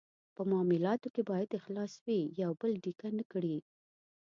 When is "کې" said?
1.15-1.21